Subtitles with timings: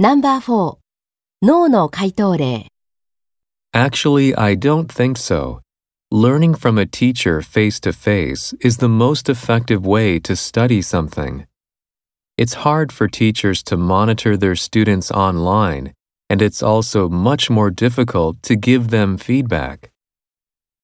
[0.00, 0.78] Number 4.
[1.42, 2.68] No の回答例
[3.72, 5.60] Actually, I don't think so.
[6.12, 11.46] Learning from a teacher face to face is the most effective way to study something.
[12.36, 15.94] It's hard for teachers to monitor their students online,
[16.30, 19.90] and it's also much more difficult to give them feedback.